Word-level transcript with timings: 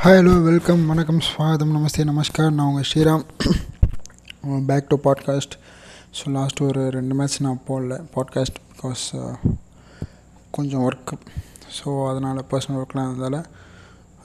Hi 0.00 0.16
hello 0.18 0.32
welcome 0.46 0.82
வணக்கம் 0.90 1.20
ஸ்வாகதம் 1.26 1.70
நமஸ்தே 1.74 2.02
நமஸ்கார். 2.08 2.50
நான் 2.56 2.66
உங்கள் 2.70 2.86
Sriram. 2.88 3.22
Back 4.68 4.90
to 4.90 4.96
podcast 5.06 5.54
so 6.16 6.24
last 6.34 6.60
ஒரு 6.66 6.82
ரெண்டு 6.96 7.14
மேட்ச் 7.18 7.36
நான் 7.46 7.62
போடல. 7.68 7.96
பாட்காஸ்ட் 8.16 8.58
பிகாஸ் 8.72 9.04
uh, 9.20 9.32
கொஞ்சம் 10.56 10.82
ஒர்க்கு 10.88 11.16
ஸோ 11.78 11.86
அதனால் 12.10 12.42
பர்சனல் 12.50 12.78
ஒர்க்லாம் 12.80 13.08
இருந்ததால் 13.08 13.48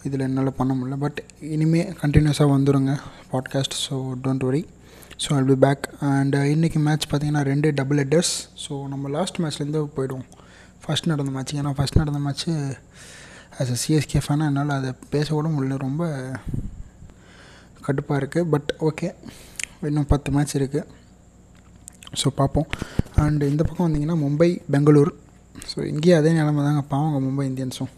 இதில் 0.09 0.25
என்னால் 0.27 0.51
பண்ண 0.59 0.73
முடியல. 0.79 0.97
பட் 1.05 1.21
இனிமேல் 1.55 1.95
கண்டினியூஸாக 2.03 2.53
வந்துடுங்க 2.55 2.95
podcast 3.33 3.77
so 3.85 3.97
don't 4.25 4.45
worry 4.49 4.63
so 5.25 5.31
I'll 5.39 5.49
be 5.53 5.57
back 5.65 5.87
and 6.11 6.37
இன்றைக்கி 6.55 6.81
மேட்ச் 6.89 7.09
பார்த்திங்கன்னா 7.11 7.45
ரெண்டு 7.51 7.71
டபுள் 7.81 8.01
ஹெட்டர்ஸ் 8.03 8.35
ஸோ 8.65 8.83
நம்ம 8.93 9.15
லாஸ்ட் 9.17 9.41
மேட்ச்லேருந்து 9.45 9.83
போயிடுவோம். 9.97 10.27
ஃபஸ்ட் 10.83 11.11
நடந்த 11.13 11.31
மேட்ச் 11.37 11.57
ஏன்னா 11.61 11.73
ஃபஸ்ட் 11.79 12.01
நடந்த 12.03 12.21
மேட்ச்சு 12.27 12.51
ஆஸ் 13.61 13.71
அ 13.75 13.77
சிஎஸ்கே 13.83 14.21
ஃபேனாக 14.25 14.49
என்னால் 14.51 14.77
அதை 14.79 14.91
பேசக்கூட 15.13 15.47
முடியல. 15.55 15.77
ரொம்ப 15.87 16.03
கடுப்பாக 17.85 18.19
இருக்குது 18.21 18.49
பட் 18.53 18.71
ஓகே 18.89 19.07
இன்னும் 19.89 20.09
பத்து 20.13 20.29
மேட்ச் 20.35 20.57
இருக்குது 20.59 20.87
ஸோ 22.21 22.27
பார்ப்போம். 22.39 22.67
அண்டு 23.23 23.49
இந்த 23.51 23.63
பக்கம் 23.67 23.85
வந்திங்கன்னா 23.87 24.17
மும்பை 24.23 24.49
பெங்களூர். 24.73 25.11
ஸோ 25.71 25.77
இங்கேயும் 25.91 26.19
அதே 26.19 26.31
நிலமை 26.37 26.61
தாங்க. 26.65 26.81
பாவங்க 26.93 27.17
மும்பை 27.25 27.43
இந்தியன்ஸும். 27.49 27.91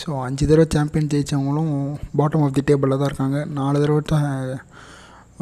ஸோ 0.00 0.08
அஞ்சு 0.26 0.44
தடவை 0.50 0.66
சாம்பியன் 0.74 1.10
ஜெயித்தவங்களும் 1.12 1.72
பாட்டம் 2.20 2.44
ஆஃப் 2.46 2.56
தி 2.58 2.62
டேபிளில் 2.70 3.00
தான் 3.00 3.10
இருக்காங்க. 3.10 3.38
நாலு 3.58 3.82
தடவை 3.82 4.02
தான் 4.12 4.28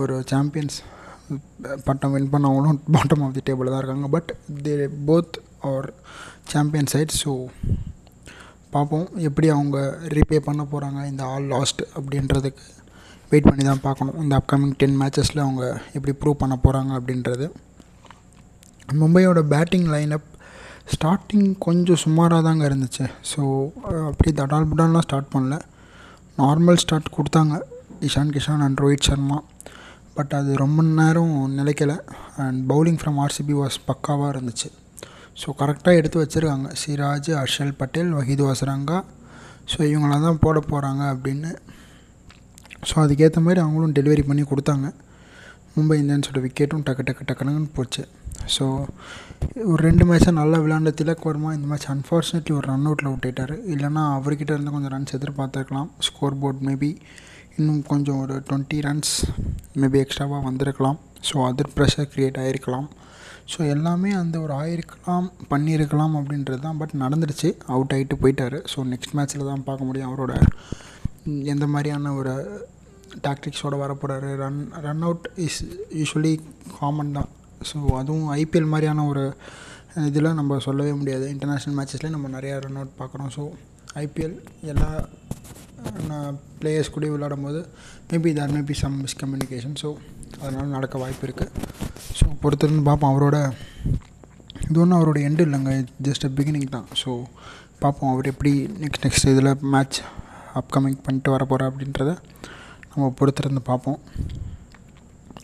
ஒரு 0.03 0.15
சாம்பியன்ஸ் 0.33 0.77
பட்டம் 1.87 2.15
வின் 2.15 2.31
பண்ணவங்களும் 2.35 2.81
பாட்டம் 2.97 3.23
ஆஃப் 3.27 3.35
தி 3.39 3.43
டேபிளில் 3.49 3.75
தான் 3.75 3.83
இருக்காங்க. 3.83 4.09
But 4.17 4.31
they 4.65 4.75
both 5.09 5.39
are 5.73 5.89
champion 6.53 6.91
side 6.95 7.15
so 7.23 7.33
பார்ப்போம். 8.75 9.07
எப்படி 9.29 9.49
அவங்க 9.55 9.79
ரீபே 10.15 10.39
பண்ண 10.49 10.63
போகிறாங்க 10.73 11.01
இந்த 11.11 11.23
ஆல் 11.33 11.49
லாஸ்ட் 11.55 11.83
அப்படின்றதுக்கு 11.99 12.65
வெயிட் 13.31 13.49
பண்ணி 13.49 13.65
தான் 13.69 13.85
பார்க்கணும். 13.87 14.17
இந்த 14.23 14.35
அப்கமிங் 14.41 14.75
டென் 14.81 14.97
மேட்சஸில் 15.01 15.45
அவங்க 15.45 15.65
எப்படி 15.97 16.13
ப்ரூவ் 16.21 16.43
பண்ண 16.43 16.55
போகிறாங்க 16.65 16.93
அப்படின்றது. 16.99 17.47
மும்பையோட 19.01 19.41
பேட்டிங் 19.55 19.89
லைனப் 19.95 20.29
ஸ்டார்டிங் 20.95 21.49
கொஞ்சம் 21.67 22.01
சுமாராக 22.05 22.43
தாங்க 22.47 22.63
இருந்துச்சு. 22.71 23.05
ஸோ 23.33 23.43
அப்படி 24.11 24.31
தடால் 24.41 24.69
புடால்லாம் 24.71 25.07
ஸ்டார்ட் 25.07 25.33
பண்ணல. 25.35 25.57
நார்மல் 26.43 26.83
ஸ்டார்ட் 26.85 27.15
கொடுத்தாங்க. 27.17 27.57
இஷான் 28.09 28.35
கிஷான் 28.37 28.65
அண்ட் 28.67 28.81
ரோஹித் 28.85 29.09
சர்மா. 29.09 29.39
பட் 30.17 30.33
அது 30.39 30.51
ரொம்ப 30.63 30.83
நேரம் 31.01 31.35
நிலைக்கலை. 31.59 31.97
And 32.45 32.61
bowling 32.73 33.01
from 33.03 33.21
RCB 33.25 33.57
was 33.63 33.79
பக்காவாக 33.91 34.33
இருந்துச்சு. 34.35 34.71
ஸோ 35.41 35.49
கரெக்டாக 35.61 35.99
எடுத்து 36.01 36.19
வச்சுருக்காங்க. 36.23 36.69
சிராஜ் 36.83 37.31
ஹர்ஷல் 37.41 37.75
பட்டேல் 37.81 38.11
வஹீது 38.19 38.45
வசரங்கா 38.51 38.99
ஸோ 39.73 39.79
இவங்களாம் 39.93 40.27
தான் 40.29 40.43
போட 40.45 40.59
போகிறாங்க 40.71 41.03
அப்படின்னு. 41.15 41.51
ஸோ 42.89 42.95
அதுக்கேற்ற 43.03 43.41
மாதிரி 43.47 43.61
அவங்களும் 43.65 43.95
டெலிவரி 43.99 44.23
பண்ணி 44.29 44.45
கொடுத்தாங்க. 44.51 44.87
மும்பை 45.75 45.97
இந்தியன்ஸோட 46.01 46.39
விக்கெட்டும் 46.47 46.83
டக்கு 46.87 47.03
டக்கு 47.09 47.27
டக்குன்னு 47.29 47.71
போச்சு. 47.77 48.03
ஸோ 48.55 48.65
ஒரு 49.71 49.79
ரெண்டு 49.87 50.05
மேட்சாக 50.09 50.35
நல்லா 50.41 50.59
விளாண்ட 50.65 50.91
திலக் 51.01 51.27
வர்மா 51.29 51.51
இந்த 51.57 51.67
மேட்ச் 51.71 51.87
அன்ஃபார்ச்சுனேட்லி 51.95 52.53
ஒரு 52.59 52.67
ரன் 52.71 52.87
அவுட்டில் 52.89 53.11
விட்டுட்டார். 53.13 53.55
இல்லைனா 53.75 54.03
அவர்கிட்ட 54.17 54.53
இருந்து 54.57 54.75
கொஞ்சம் 54.75 54.93
ரன்ஸ் 54.95 55.17
எதிர்பார்த்துருக்கலாம். 55.19 55.89
ஸ்கோர் 56.09 56.39
போர்ட் 56.43 56.63
மேபி 56.69 56.91
இன்னும் 57.59 57.83
கொஞ்சம் 57.93 58.19
ஒரு 58.25 58.35
டுவெண்ட்டி 58.49 58.79
ரன்ஸ் 58.89 59.15
மேபி 59.83 60.01
எக்ஸ்ட்ராவாக 60.05 60.43
வந்திருக்கலாம். 60.49 60.99
ஸோ 61.29 61.37
அதர் 61.49 61.73
ப்ரெஷர் 61.77 62.11
க்ரியேட் 62.15 62.41
ஆகிருக்கலாம் 62.43 62.89
ஸோ 63.53 63.59
எல்லாமே 63.75 64.11
அந்த 64.21 64.37
ஒரு 64.45 64.53
ஆயிருக்கலாம் 64.61 65.27
பண்ணியிருக்கலாம் 65.53 66.15
அப்படின்றது 66.19 66.61
தான் 66.67 66.79
பட் 66.81 66.95
நடந்துடுச்சு. 67.03 67.49
அவுட் 67.75 67.95
ஆகிட்டு 67.97 68.17
போயிட்டார். 68.23 68.57
ஸோ 68.73 68.85
நெக்ஸ்ட் 68.93 69.15
மேட்ச்சில் 69.19 69.51
தான் 69.51 69.65
பார்க்க 69.69 69.89
முடியும். 69.89 70.09
அவரோட 70.11 70.35
எந்த 71.55 71.67
மாதிரியான 71.75 72.13
ஒரு 72.21 72.35
டாக்டிக்ஸோடு 73.27 73.77
வரப்போகிறாரு 73.83 74.31
run 74.43 74.61
run 74.87 75.05
out 75.09 75.27
is 75.47 75.61
usually 76.01 76.35
common 76.79 77.13
தான். 77.19 77.31
ஸோ 77.71 77.79
அதுவும் 78.01 78.29
ஐபிஎல் 78.43 78.73
மாதிரியான 78.75 79.05
ஒரு 79.11 79.25
இதில் 80.11 80.37
நம்ம 80.41 80.59
சொல்லவே 80.69 80.93
முடியாது. 81.01 81.27
இன்டர்நேஷ்னல் 81.35 81.77
மேட்சஸ்லேயே 81.79 82.15
நம்ம 82.17 82.31
நிறையா 82.37 82.55
ரன் 82.67 82.81
அவுட் 82.81 82.99
பார்க்குறோம். 83.01 83.31
ஸோ 83.37 83.45
ஐபிஎல் 84.05 84.37
எல்லா 84.73 84.89
பிளேயர்ஸ் 86.61 86.95
கூட 86.95 87.07
விளையாடும் 87.13 87.45
போது 87.47 87.61
maybe 88.11 88.31
there 88.39 88.53
maybe 88.57 88.75
some 88.83 88.97
miscommunication 89.05 89.77
so 89.83 89.89
அதனால் 90.43 90.75
நடக்க 90.77 90.97
வாய்ப்பு 91.03 91.25
இருக்குது 91.29 91.51
ஸோ 92.23 92.29
பொறுத்திருந்து 92.43 92.85
பார்ப்போம். 92.89 93.13
அவரோட 93.13 93.37
இது 94.69 94.79
ஒன்றும் 94.83 94.99
அவரோட 94.99 95.19
எண்டு 95.29 95.45
இல்லைங்க. 95.47 95.73
ஜஸ்ட் 96.07 96.27
பிகினிங் 96.39 96.69
தான். 96.75 96.89
ஸோ 97.03 97.11
பார்ப்போம். 97.83 98.11
அவர் 98.15 98.31
எப்படி 98.33 98.53
நெக்ஸ்ட் 98.83 99.05
நெக்ஸ்ட் 99.07 99.31
இதில் 99.33 99.51
மேட்ச் 99.75 99.99
அப்கமிங் 100.61 100.99
பண்ணிட்டு 101.07 101.31
வர 101.35 101.43
போகிறா 101.51 101.69
அப்படின்றத 101.71 102.11
நம்ம 102.91 103.07
பொறுத்திருந்து 103.19 103.63
பார்ப்போம். 103.69 103.99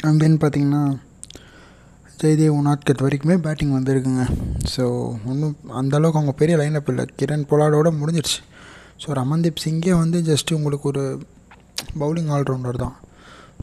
அண்ட் 0.06 0.21
தென் 0.22 0.39
பார்த்திங்கன்னா 0.43 0.83
ஜெய்தேவ் 2.21 2.59
உனாத்கட் 2.61 3.03
வரைக்குமே 3.05 3.37
பேட்டிங் 3.47 3.75
வந்திருக்குங்க. 3.77 4.25
ஸோ 4.75 4.84
ஒன்றும் 5.31 5.56
அந்தளவுக்கு 5.81 6.21
அவங்க 6.21 6.34
பெரிய 6.41 6.55
லைனப் 6.60 6.91
இல்லை. 6.93 7.05
கிரண் 7.21 7.49
பொலாடோட 7.50 7.91
முடிஞ்சிடுச்சு 8.00 8.41
ஸோ 9.03 9.09
ரமன்தீப் 9.21 9.62
சிங்கே 9.65 9.93
வந்து 10.03 10.21
ஜஸ்ட்டு 10.31 10.56
உங்களுக்கு 10.59 10.87
ஒரு 10.93 11.05
பவுலிங் 12.00 12.31
ஆல்ரவுண்டர் 12.37 12.83
தான். 12.84 12.97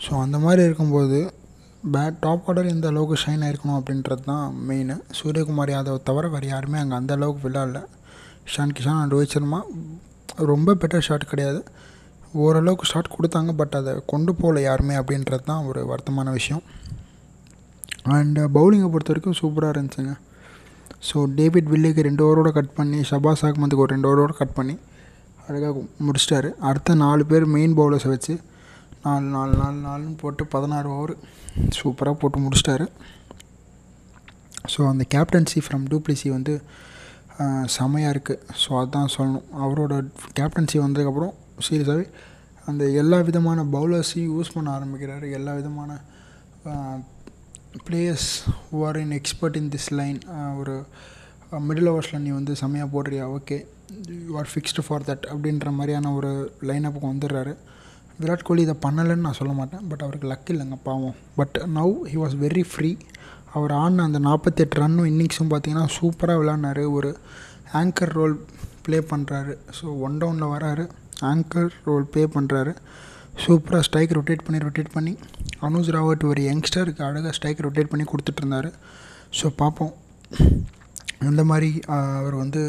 ஸோ 0.04 0.12
அந்த 0.26 0.38
மாதிரி 0.46 0.62
இருக்கும்போது 0.68 1.20
பேட் 1.94 2.16
டாப் 2.24 2.48
ஆர்டர் 2.50 2.70
எந்த 2.74 2.86
அளவுக்கு 2.92 3.16
ஷைன் 3.24 3.44
ஆகிருக்கணும் 3.46 3.78
அப்படின்றது 3.80 4.24
தான் 4.30 4.46
மெயின் 4.70 4.94
சூரியகுமார் 5.18 5.72
யாதவ் 5.74 5.98
தவிர 6.10 6.28
வேறு 6.34 6.48
யாருமே 6.54 6.78
அங்கே 6.82 6.96
அந்த 7.00 7.12
அளவுக்கு 7.18 7.44
விளையாடல 7.48 7.80
ஷான் 8.54 8.74
கிஷான் 8.78 9.00
அண்ட் 9.02 9.14
ரோஹித் 9.16 9.34
சர்மா 9.36 9.60
ரொம்ப 10.52 10.76
பெட்டர் 10.82 11.06
ஷாட் 11.08 11.30
கிடையாது. 11.32 11.60
ஓரளவுக்கு 12.46 12.86
ஷாட் 12.92 13.14
கொடுத்தாங்க 13.16 13.52
பட் 13.60 13.76
அதை 13.80 13.92
கொண்டு 14.14 14.32
போகல 14.40 14.64
யாருமே 14.70 14.96
அப்படின்றது 15.02 15.46
தான் 15.52 15.68
ஒரு 15.70 15.82
வருத்தமான 15.92 16.32
விஷயம். 16.40 16.64
அண்ட் 18.16 18.40
பவுலிங்கை 18.58 18.90
பொறுத்த 18.94 19.14
வரைக்கும் 19.14 19.38
சூப்பராக 19.42 19.74
இருந்துச்சுங்க. 19.76 20.16
ஸோ 21.10 21.18
டேவிட் 21.38 21.72
வில்லுக்கு 21.74 22.08
ரெண்டு 22.10 22.24
ஓவரோட 22.28 22.50
கட் 22.58 22.76
பண்ணி 22.80 23.00
ஷபாஸ் 23.12 23.46
அகமதுக்கு 23.48 23.86
ஒரு 23.86 23.94
ரெண்டு 23.96 24.10
ஓவரோட 24.12 24.36
கட் 24.42 24.58
பண்ணி 24.60 24.76
அழகாக 25.48 25.82
முடிச்சிட்டாரு. 26.06 26.50
அடுத்த 26.70 26.96
நாலு 27.06 27.24
பேர் 27.32 27.46
மெயின் 27.56 27.74
பவுலர்ஸை 27.80 28.12
வச்சு 28.16 28.34
நாலு 29.06 29.28
நாலு 29.36 29.54
நாலு 29.62 29.78
நாலுன்னு 29.88 30.16
போட்டு 30.22 30.44
பதினாறு 30.54 30.88
ஓவர் 30.98 31.14
சூப்பராக 31.78 32.16
போட்டு 32.22 32.38
முடிச்சிட்டாரு. 32.44 32.86
ஸோ 34.74 34.80
அந்த 34.92 35.04
கேப்டன்சி 35.16 35.60
ஃப்ரம் 35.66 35.84
டூப்ளிசி 35.92 36.30
வந்து 36.36 36.54
செமையாக 37.76 38.14
இருக்குது 38.14 38.56
ஸோ 38.62 38.70
அதுதான் 38.80 39.12
சொல்லணும். 39.16 39.46
அவரோட 39.66 39.94
கேப்டன்சி 40.40 40.78
வந்ததுக்கப்புறம் 40.86 41.34
சீரியஸாகவே 41.68 42.06
அந்த 42.72 42.84
எல்லா 43.02 43.20
விதமான 43.30 43.66
பவுலர்ஸையும் 43.76 44.32
யூஸ் 44.36 44.54
பண்ண 44.56 44.70
ஆரம்பிக்கிறாரு. 44.78 45.28
எல்லா 45.40 45.54
விதமான 45.60 45.92
players 47.88 48.32
who 48.70 48.80
are 48.88 49.00
in 49.04 49.16
expert 49.20 49.60
in 49.62 49.72
this 49.76 49.90
line 50.00 50.20
ஒரு 50.62 50.76
மிடில் 51.70 51.92
ஓவர்ஸில் 51.94 52.24
நீ 52.26 52.32
வந்து 52.40 52.54
செம்மையாக 52.64 52.94
போடுறியா? 52.96 53.26
Okay 53.38 53.58
you 54.28 54.34
are 54.42 54.52
fixed 54.54 54.86
for 54.88 55.08
that 55.12 55.26
அப்படின்ற 55.34 55.70
மாதிரியான 55.80 56.14
ஒரு 56.20 56.34
லைனப்புக்கு 56.70 57.14
வந்துடுறாரு. 57.14 57.56
விராட் 58.22 58.46
கோலி 58.48 58.62
இதை 58.68 58.76
பண்ணலைன்னு 58.86 59.26
நான் 59.28 59.38
சொல்ல 59.40 59.54
மாட்டேன். 59.60 59.84
பட் 59.90 60.04
அவருக்கு 60.06 60.28
லக் 60.32 60.52
இல்லைங்க 60.54 60.78
பாவம். 60.88 61.16
But 61.40 61.58
now 61.78 61.94
he 62.12 62.18
was 62.24 62.36
very 62.44 62.64
free 62.72 62.92
அவர் 63.56 63.74
ஆடின 63.82 64.06
அந்த 64.10 64.20
நாற்பத்தெட்டு 64.28 64.80
ரன்னும் 64.84 65.10
இன்னிங்ஸும் 65.12 65.52
பார்த்தீங்கன்னா 65.54 65.88
சூப்பராக 65.98 66.40
விளாட்னாரு 66.42 66.84
ஒரு 66.98 67.12
ஆங்கர் 67.82 68.14
ரோல் 68.20 68.36
ப்ளே 68.86 68.98
பண்ணுறாரு 69.12 69.54
ஸோ 69.78 69.86
ஒன் 70.08 70.18
டவுனில் 70.22 70.52
வராரு. 70.56 70.86
ஆங்கர் 71.32 71.70
ரோல் 71.88 72.06
ப்ளே 72.14 72.24
பண்ணுறாரு 72.36 72.74
சூப்பராக 73.44 73.86
ஸ்ட்ரைக் 73.88 74.16
ரொட்டேட் 74.18 74.46
பண்ணி 74.46 74.60
ரொட்டேட் 74.66 74.92
பண்ணி 74.98 75.14
அனுஜ் 75.68 75.90
ராவட் 75.96 76.24
ஒரு 76.32 76.42
யங்ஸ்டருக்கு 76.50 77.02
அழகாக 77.08 77.34
ஸ்ட்ரைக் 77.38 77.64
ரொட்டேட் 77.66 77.92
பண்ணி 77.94 78.06
கொடுத்துட்ருந்தாரு 78.12 78.70
ஸோ 79.40 79.48
பார்ப்போம். 79.62 79.94
இந்த 81.30 81.44
மாதிரி 81.52 81.70
அவர் 82.20 82.38
வந்து 82.44 82.62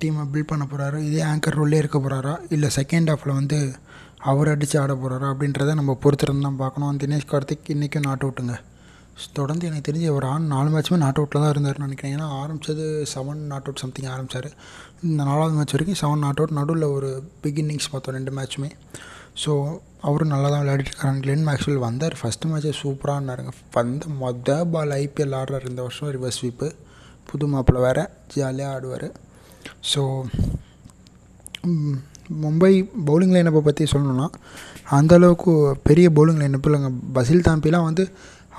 டீமை 0.00 0.24
பில்ட் 0.32 0.50
பண்ண 0.50 0.64
போகிறாரு 0.70 0.98
இதே 1.08 1.22
ஆங்கர் 1.32 1.58
ரோல்லே 1.58 1.80
இருக்க 1.82 1.98
போகிறாரா 1.98 2.34
இல்லை 2.54 2.68
செகண்ட் 2.78 3.10
ஹாஃபில் 3.12 3.38
வந்து 3.40 3.58
அவர் 4.30 4.50
அடித்து 4.52 4.76
ஆட 4.82 4.92
போகிறாரா 5.00 5.26
அப்படின்றத 5.32 5.72
நம்ம 5.80 5.92
பொறுத்திருந்து 6.02 6.46
தான் 6.46 6.60
பார்க்கணும். 6.62 6.98
தினேஷ் 7.02 7.30
கார்த்திக் 7.32 7.70
இன்றைக்கும் 7.74 8.06
நாட் 8.08 8.24
அவுட்டுங்க. 8.26 8.54
தொடர்ந்து 9.38 9.66
எனக்கு 9.68 9.86
தெரிஞ்சு 9.88 10.06
அவர் 10.12 10.26
ஆண் 10.30 10.46
நாலு 10.52 10.68
மேட்ச்சுமே 10.74 10.98
நாட் 11.02 11.18
அவுட்டில் 11.20 11.42
தான் 11.42 11.52
இருந்தார்னு 11.54 11.86
நினைக்கிறேன். 11.86 12.14
ஏன்னா 12.16 12.28
ஆரம்பித்தது 12.42 12.84
செவன் 13.12 13.42
நாட் 13.50 13.66
அவுட் 13.68 13.82
சம்திங் 13.82 14.08
ஆரம்பித்தார் 14.14 14.48
இந்த 15.08 15.20
நாலாவது 15.28 15.56
மேட்ச் 15.58 15.74
வரைக்கும் 15.76 16.00
செவன் 16.02 16.24
நாட் 16.26 16.40
அவுட் 16.40 16.56
நடுவில் 16.60 16.86
ஒரு 16.96 17.10
பிக் 17.42 17.60
இன்னிங்ஸ் 17.62 17.90
பார்த்தோம் 17.92 18.16
ரெண்டு 18.18 18.32
மேட்ச்சுமே 18.38 18.70
ஸோ 19.42 19.52
அவரும் 20.08 20.32
நல்லா 20.34 20.48
தான் 20.52 20.62
விளையாடிட்டு 20.62 20.92
இருக்காரு. 20.92 21.20
கிளென் 21.26 21.44
மேக்ஸ்வெல் 21.48 21.84
வந்தார். 21.86 22.16
ஃபஸ்ட்டு 22.20 22.50
மேட்ச்சே 22.50 22.72
சூப்பராக 22.80 23.18
இருந்தாருங்க 23.18 23.52
வந்த 23.76 24.08
மொதல் 24.22 24.68
பால் 24.74 24.94
ஐபிஎல் 25.02 25.36
ஆடுறார் 25.40 25.68
இந்த 25.70 25.80
வருஷம். 25.86 26.10
ரிவர்ஸ் 26.16 26.38
ஸ்வீப்பு 26.40 26.68
புது 27.30 27.46
மாப்பிள்ளை 27.52 27.82
வேறு. 27.86 28.04
ஜாலியாக 28.34 28.74
ஆடுவார். 28.76 29.08
ஸோ 29.92 30.02
மும்பை 32.44 32.72
பவுலிங் 33.08 33.34
லைனப்பை 33.36 33.62
பற்றி 33.66 33.84
சொல்லணுன்னா 33.92 34.28
அந்தளவுக்கு 34.98 35.52
பெரிய 35.88 36.06
பவுலிங் 36.10 36.40
லைனப் 36.42 36.66
இல்லைங்க. 36.68 36.90
பசில் 37.16 37.46
தாம்பிலாம் 37.48 37.88
வந்து 37.88 38.04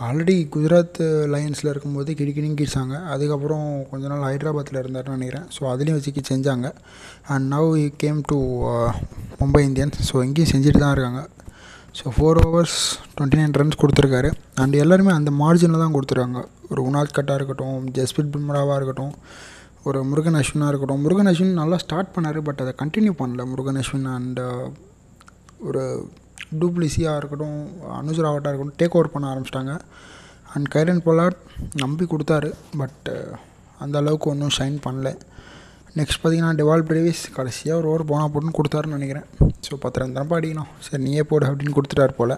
ஆல்ரெடி 0.05 0.35
குஜராத் 0.53 0.97
லைன்ஸில் 1.33 1.69
இருக்கும்போது 1.71 2.11
கிடிக்கிடின்னு 2.19 2.57
கிடிச்சாங்க. 2.61 2.95
அதுக்கப்புறம் 3.13 3.67
கொஞ்ச 3.91 4.03
நாள் 4.07 4.25
ஹைதராபாத்தில் 4.29 4.79
இருந்தார்னு 4.81 5.15
நினைக்கிறேன். 5.17 5.45
ஸோ 5.55 5.61
அதுலேயும் 5.73 5.97
வச்சு 5.97 6.23
செஞ்சாங்க. 6.31 6.69
And 7.33 7.45
now 7.53 7.69
he 7.83 7.85
came 8.03 8.19
to 8.31 8.37
Mumbai 9.41 9.61
Indians. 9.69 9.99
So 10.09 10.23
இங்கேயும் 10.27 10.51
செஞ்சுட்டு 10.53 10.83
தான் 10.83 10.95
இருக்காங்க. 10.95 11.21
So 11.99 12.05
four 12.15 12.39
overs 12.45 12.77
twenty 13.15 13.39
nine 13.41 13.57
runs 13.61 13.81
கொடுத்துருக்காரு. 13.81 14.31
அண்ட் 14.61 14.75
எல்லாருமே 14.83 15.11
அந்த 15.11 15.31
மார்ஜினில் 15.41 15.83
தான் 15.83 15.95
கொடுத்துருக்காங்க. 15.95 16.41
ஒரு 16.71 16.81
உனாத் 16.89 17.15
கட்டாக 17.17 17.39
இருக்கட்டும் 17.39 17.85
ஜஸ்பிரித் 17.97 18.33
பும்ராவாக 18.35 18.75
இருக்கட்டும் 18.75 19.13
ஒரு 19.89 19.99
முருகன் 20.09 20.37
அஸ்வினாக 20.39 20.69
இருக்கட்டும். 20.71 21.01
முருகன் 21.05 21.29
அஸ்வின் 21.31 21.59
நல்லா 21.61 21.77
ஸ்டார்ட் 21.83 22.13
பண்ணார் 22.13 22.37
பட் 22.47 22.61
அதை 22.63 22.71
கண்டினியூ 22.81 23.13
பண்ணல. 23.19 23.41
முருகன் 23.51 23.79
அஸ்வின் 23.81 24.07
அண்ட் 24.15 24.39
uh, 24.45 24.65
ஒரு 25.67 25.83
டூப்ளிசியாக 26.61 27.19
இருக்கட்டும் 27.19 27.59
அனுஜ் 27.99 28.21
ராவட்டாக 28.25 28.51
இருக்கட்டும் 28.51 28.79
டேக் 28.81 28.95
ஓவர் 28.97 29.11
பண்ண 29.13 29.25
ஆரம்பிச்சிட்டாங்க. 29.31 29.73
அண்ட் 30.53 30.67
கைரன் 30.75 31.03
பொலாட் 31.07 31.39
நம்பி 31.83 32.07
கொடுத்தாரு 32.13 32.49
பட் 32.81 33.07
uh, 33.15 33.31
அந்த 33.83 33.95
அளவுக்கு 34.01 34.29
ஒன்றும் 34.33 34.55
ஷைன் 34.57 34.77
பண்ணல. 34.87 35.09
நெக்ஸ்ட் 35.99 36.21
பார்த்தீங்கன்னா 36.21 36.53
டெவால் 36.59 36.87
பிரேவிஸ் 36.89 37.23
கடைசியாக 37.35 37.79
ஒரு 37.81 37.87
ஓவர் 37.91 38.09
போனால் 38.11 38.31
போட்டுன்னு 38.31 38.57
கொடுத்தாருன்னு 38.59 38.97
நினைக்கிறேன். 38.99 39.27
ஸோ 39.65 39.75
பத்து 39.83 39.99
ரன் 40.01 40.15
தான்ப்பா 40.17 40.37
அடிக்கணும். 40.39 40.71
சரி 40.85 41.01
நீயே 41.07 41.23
போடு 41.29 41.45
அப்படின்னு 41.49 41.75
கொடுத்துட்டாரு 41.77 42.13
போல். 42.19 42.35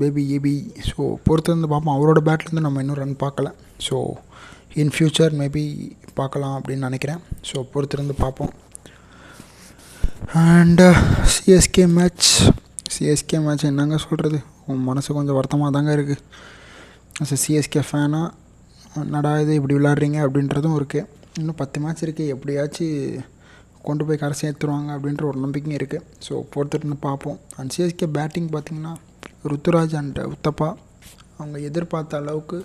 பேபி 0.00 0.22
ஏபி 0.36 0.54
ஸோ 0.90 1.04
பொறுத்திருந்து 1.28 1.70
பார்ப்போம். 1.72 1.96
அவரோட 1.98 2.20
பேட்லேருந்து 2.28 2.66
நம்ம 2.66 2.82
இன்னும் 2.84 3.00
ரன் 3.02 3.22
பார்க்கல. 3.24 3.50
ஸோ 3.86 3.96
இன் 4.80 4.92
ஃப்யூச்சர் 4.94 5.32
மேபி 5.40 5.62
பார்க்கலாம் 6.18 6.54
அப்படின்னு 6.58 6.88
நினைக்கிறேன். 6.88 7.20
ஸோ 7.48 7.56
பொறுத்திருந்து 7.72 8.14
பார்ப்போம். 8.22 8.52
And 10.40 10.86
CSK 11.34 11.84
match 11.96 12.28
CSK 12.94 13.38
match 13.46 13.64
என்னங்க 13.70 13.98
சொல்கிறது 14.06 14.38
உன் 14.70 14.86
மனசு 14.88 15.16
கொஞ்சம் 15.18 15.38
வருத்தமாக 15.38 15.70
தாங்க 15.76 15.92
இருக்குது 15.98 16.22
அஸ் 17.22 17.34
சிஎஸ்கே 17.44 17.82
ஃபேனாக 17.88 18.28
என்னடா 19.02 19.32
இது 19.42 19.52
இப்படி 19.58 19.74
விளாட்றீங்க 19.78 20.18
அப்படின்றதும் 20.26 20.76
இருக்குது 20.80 21.08
இன்னும் 21.40 21.58
பத்து 21.60 21.80
மேட்ச் 21.82 22.04
இருக்குது 22.06 22.32
எப்படியாச்சும் 22.34 23.26
கொண்டு 23.88 24.04
போய் 24.06 24.20
கரை 24.22 24.36
சேர்த்துருவாங்க 24.40 24.90
அப்படின்ற 24.96 25.24
ஒரு 25.30 25.38
நம்பிக்கையும் 25.44 25.78
இருக்குது 25.80 26.06
ஸோ 26.26 26.34
பொறுத்துட்டு 26.54 26.98
பார்ப்போம். 27.08 27.38
அண்ட் 27.58 27.72
சிஎஸ்கே 27.76 28.08
பேட்டிங் 28.16 28.48
பார்த்திங்கன்னா 28.54 28.94
ருத்துராஜ் 29.50 29.94
அண்ட் 30.00 30.18
உத்தப்பா 30.32 30.68
அவங்க 31.38 31.58
எதிர்பார்த்த 31.68 32.22
அளவுக்கு 32.22 32.58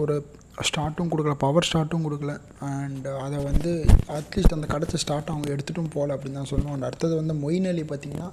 ஒரு 0.00 0.14
ஸ்டார்ட்டும் 0.62 1.10
கொடுக்கல 1.12 1.34
பவர் 1.36 1.66
ஸ்டார்ட்டும் 1.68 2.04
கொடுக்கல 2.06 2.32
அண்ட் 2.58 3.06
அதை 3.24 3.38
வந்து 3.44 3.70
அட்லீஸ்ட் 4.08 4.52
அந்த 4.52 4.66
கிடச்ச 4.66 4.94
ஸ்டார்ட் 4.94 5.30
அவங்க 5.30 5.48
எடுத்துகிட்டும் 5.50 5.94
போகல 5.94 6.14
அப்படின்னு 6.16 6.32
தான் 6.32 6.50
சொல்லுவோம் 6.52 6.72
அண்ட் 6.72 6.82
அடுத்தது 6.82 7.14
வந்து 7.16 7.34
மொயின் 7.34 7.68
அலி 7.72 7.82
பார்த்திங்கன்னா 7.82 8.28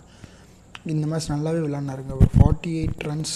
இந்த 0.86 1.08
மேட்ச் 1.08 1.32
நல்லாவே 1.32 1.60
விளாட்னாருங்க 1.66 2.16
ஒரு 2.18 2.30
forty 2.38 2.72
eight 2.80 3.04
runs 3.10 3.36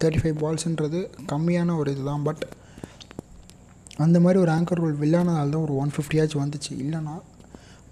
thirty 0.00 0.20
five 0.22 0.38
பால்ஸுன்றது 0.42 1.00
கம்மியான 1.32 1.76
ஒரு 1.76 1.90
இதுதான். 1.92 2.22
பட் 2.22 2.44
அந்த 3.96 4.20
மாதிரி 4.20 4.38
ஒரு 4.38 4.50
ஆங்கர் 4.50 4.82
ரோல் 4.82 5.00
வில்லானதால் 5.02 5.50
தான் 5.50 5.62
ஒரு 5.62 5.76
ஒன் 5.76 5.92
ஃபிஃப்டியாச்சும் 5.96 6.42
வந்துச்சு. 6.44 6.72
இல்லைனா 6.82 7.14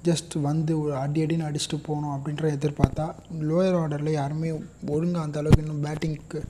ஜஸ்ட் 0.04 0.34
வந்து 0.40 0.80
ஒரு 0.80 0.96
அடி 0.96 1.24
அடின்னு 1.24 1.46
அடிச்சுட்டு 1.48 1.78
போகணும் 1.86 2.14
அப்படின்ற 2.16 2.46
எதிர்பார்த்தா 2.56 3.06
லோயர் 3.40 3.78
ஆர்டரில் 3.82 4.18
யாருமே 4.20 4.50
ஒழுங்காக 4.86 5.26
அந்த 5.26 5.38
அளவுக்கு 5.38 5.64
இன்னும் 5.64 5.84
பேட்டிங்க்கு 5.86 6.40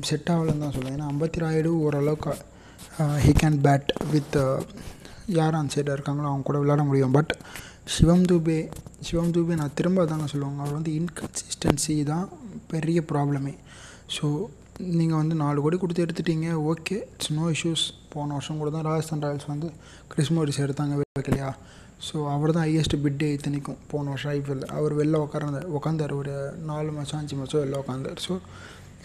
செட் 0.00 0.30
ஆகலன்னு 0.30 0.64
தான் 0.64 0.74
சொல்லுவேன் 0.76 0.96
ஏன்னா 0.96 1.08
ஐம்பத்தி 1.12 1.42
ராயுடு 1.44 1.72
ஓரளவுக்கு 1.80 2.32
ஹி 3.24 3.32
கேன் 3.40 3.56
பேட் 3.64 3.90
வித் 4.12 4.36
யார் 5.36 5.56
அந்த 5.58 5.70
சைடாக 5.74 5.96
இருக்காங்களோ 5.96 6.28
அவங்க 6.30 6.44
கூட 6.48 6.58
விளையாட 6.62 6.82
முடியும். 6.88 7.12
பட் 7.16 7.32
சிவம் 7.94 8.24
தூபே 8.30 8.56
சிவம் 9.06 9.30
தூபே 9.34 9.56
நான் 9.60 9.76
திரும்ப 9.78 10.06
தாங்க 10.12 10.26
சொல்லுவாங்க. 10.32 10.58
அவர் 10.64 10.76
வந்து 10.78 10.92
இன்கன்சிஸ்டன்சி 11.00 11.94
தான் 12.12 12.26
பெரிய 12.72 13.00
ப்ராப்ளமே 13.10 13.54
ஸோ 14.16 14.26
நீங்கள் 14.98 15.20
வந்து 15.20 15.36
நாலு 15.42 15.62
கோடி 15.64 15.78
கொடுத்து 15.82 16.04
எடுத்துட்டீங்க. 16.06 16.48
ஓகே 16.72 16.96
இட்ஸ் 17.12 17.32
நோ 17.38 17.44
இஷ்யூஸ் 17.56 17.84
போன 18.14 18.34
வருஷம் 18.38 18.60
கூட 18.62 18.72
தான் 18.76 18.86
ராஜஸ்தான் 18.90 19.24
ராயல்ஸ் 19.26 19.52
வந்து 19.54 19.70
கிறிஸ்மோரிஸ் 20.14 20.62
எடுத்தாங்க 20.66 20.96
வைக்கலையா 21.02 21.50
ஸோ 22.08 22.16
அவர் 22.34 22.56
தான் 22.56 22.66
ஹையஸ்ட் 22.68 22.96
பிட்டே 23.04 23.28
இத்தனைக்கும். 23.36 23.80
போன 23.92 24.10
வருஷம் 24.14 24.32
ஐபிஎல் 24.36 24.66
அவர் 24.78 24.92
வெளில 25.00 25.20
உட்காந்து 25.26 25.62
உட்காந்தார் 25.78 26.18
ஒரு 26.20 26.34
நாலு 26.70 26.90
மாதம் 26.98 27.20
அஞ்சு 27.20 27.36
மாதம் 27.40 27.62
வெளில 27.64 27.80
உட்காந்தார் 27.84 28.20
ஸோ 28.26 28.34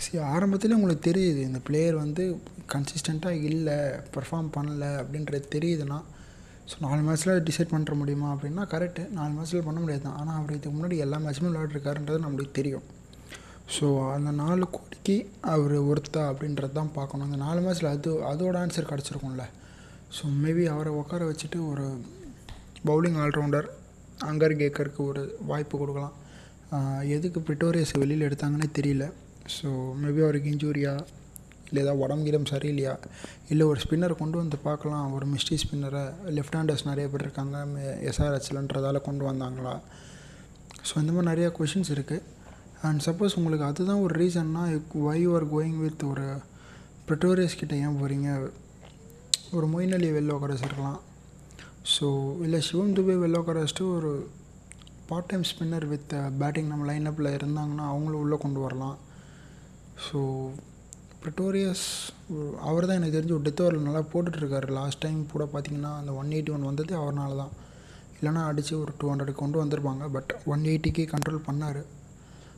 சரி 0.02 0.20
ஆரம்பத்துலேயே 0.34 0.78
உங்களுக்கு 0.80 1.08
தெரியுது 1.10 1.42
இந்த 1.50 1.60
பிளேயர் 1.68 1.96
வந்து 2.04 2.24
கன்சிஸ்டண்ட்டாக 2.74 3.44
இல்லை 3.50 3.78
பர்ஃபார்ம் 4.16 4.50
பண்ணலை 4.56 4.92
அப்படின்றது 5.02 5.54
தெரியுதுன்னா 5.56 6.00
ஸோ 6.72 6.76
நாலு 6.86 7.02
மேட்ச்சில் 7.06 7.44
டிசைட் 7.48 7.72
பண்ணுற 7.74 7.94
முடியுமா 8.02 8.28
அப்படின்னா 8.34 8.64
கரெக்டு 8.74 9.02
நாலு 9.18 9.32
மேட்ச்சில் 9.38 9.66
பண்ண 9.68 9.80
முடியாது 9.84 10.04
தான். 10.06 10.18
ஆனால் 10.20 10.38
அவர் 10.40 10.54
இதுக்கு 10.56 10.76
முன்னாடி 10.76 10.98
எல்லா 11.06 11.18
மேட்சுமே 11.24 11.50
விளையாட்ருக்காருன்றது 11.50 12.20
நம்மளுக்கு 12.26 12.58
தெரியும். 12.60 12.86
ஸோ 13.76 13.86
அந்த 14.16 14.32
நாலு 14.44 14.66
கோடிக்கு 14.76 15.16
அவர் 15.54 15.76
ஒருத்தா 15.90 16.22
அப்படின்றது 16.32 16.74
தான் 16.80 16.94
பார்க்கணும். 16.98 17.26
அந்த 17.30 17.40
நாலு 17.46 17.60
மேட்ச்சில் 17.66 17.92
அது 17.96 18.12
அதோட 18.32 18.56
ஆன்சர் 18.64 18.90
கிடச்சிருக்கும்ல. 18.92 19.46
ஸோ 20.18 20.24
மேபி 20.44 20.66
அவரை 20.76 20.94
உட்கார 21.02 21.28
வச்சுட்டு 21.32 21.60
ஒரு 21.72 21.86
பவுலிங் 22.90 23.20
ஆல்ரவுண்டர் 23.26 23.68
அங்கர் 24.30 24.60
கேக்கருக்கு 24.62 25.02
ஒரு 25.12 25.22
வாய்ப்பு 25.52 25.76
கொடுக்கலாம். 25.82 26.16
எதுக்கு 27.16 27.40
பிரிட்டோரியஸ் 27.48 27.94
வெளியில் 28.02 28.28
எடுத்தாங்கன்னே 28.30 28.70
தெரியல. 28.80 29.06
ஸோ 29.56 29.68
மேபி 30.02 30.22
அவருக்கு 30.26 30.52
இன்ஜூரியா 30.54 30.94
இல்லை 31.68 31.82
ஏதாவது 31.84 32.04
உடம்பு 32.06 32.26
கிடம் 32.28 32.50
சரியில்லையா? 32.52 32.94
இல்லை 33.52 33.64
ஒரு 33.70 33.80
ஸ்பின்னர் 33.84 34.14
கொண்டு 34.22 34.38
வந்து 34.42 34.58
பார்க்கலாம். 34.68 35.06
ஒரு 35.16 35.26
மிஸ்டி 35.34 35.56
ஸ்பின்னரை 35.64 36.04
லெஃப்ட் 36.38 36.58
ஹேண்டர்ஸ் 36.58 36.86
நிறைய 36.90 37.06
பேர் 37.12 37.26
இருக்காங்க. 37.26 37.58
எஸ்ஆர்ஹெச்லன்றதால 38.10 39.02
கொண்டு 39.08 39.24
வந்தாங்களா? 39.30 39.74
ஸோ 40.88 40.94
இந்த 41.02 41.12
மாதிரி 41.16 41.30
நிறையா 41.32 41.50
கொஷின்ஸ் 41.58 41.92
இருக்குது 41.96 42.26
அண்ட் 42.88 43.02
சப்போஸ் 43.06 43.38
உங்களுக்கு 43.40 43.66
அதுதான் 43.70 44.04
ஒரு 44.06 44.14
ரீசன்னா 44.22 44.64
why 45.08 45.16
you 45.24 45.32
are 45.40 45.48
going 45.56 45.80
with 45.86 46.04
ஒரு 46.12 46.28
ப்ரிட்டோரியஸ் 47.08 47.58
கிட்டே 47.62 47.78
ஏன் 47.86 47.98
போகிறீங்க 48.02 48.30
ஒரு 49.58 49.66
மொயின் 49.74 49.96
அலி 49.98 50.10
வெளில 50.18 50.36
உட்கார 50.36 50.54
வச்சுருக்கலாம் 50.56 51.00
ஸோ 51.94 52.08
இல்லை 52.46 52.60
சிவம் 52.68 52.94
துபே 52.98 53.16
வெளில 53.24 53.42
உட்கார 53.42 53.62
வச்சுட்டு 53.64 53.88
ஒரு 53.98 54.12
part 55.10 55.30
time 55.32 55.48
spinner 55.52 55.88
with 55.94 56.14
batting 56.42 56.70
நம்ம 56.74 56.86
லைனப்பில் 56.92 57.36
இருந்தாங்கன்னா 57.38 57.86
அவங்களும் 57.94 58.22
உள்ளே 58.26 58.38
கொண்டு 58.46 58.60
வரலாம். 58.66 58.98
ஸோ 60.06 60.20
ப்ரிட்டோரியஸ் 61.24 61.86
அவர் 62.70 62.88
தான் 62.88 62.98
எனக்கு 63.00 63.18
தெரிஞ்சு 63.18 63.36
ஒரு 63.36 63.46
டெத் 63.48 63.62
ஓவரில் 63.64 63.86
நல்லா 63.88 64.04
போட்டுட்ருக்காரு. 64.14 64.68
லாஸ்ட் 64.78 65.02
டைம் 65.04 65.20
கூட 65.34 65.44
பார்த்தீங்கன்னா 65.52 65.92
அந்த 66.00 66.14
ஒன் 66.22 66.32
எயிட்டி 66.36 66.52
ஒன் 66.56 66.70
வந்தது 66.70 66.94
அவர்னால 67.02 67.38
தான் 67.42 67.54
இல்லைனா 68.18 68.42
அடித்து 68.50 68.74
ஒரு 68.84 68.92
டூ 69.00 69.06
ஹண்ட்ரட் 69.12 69.42
கொண்டு 69.42 69.58
வந்திருப்பாங்க. 69.62 70.04
பட் 70.16 70.32
ஒன் 70.54 70.64
எயிட்டிக்கே 70.72 71.06
கண்ட்ரோல் 71.14 71.46
பண்ணார். 71.48 71.82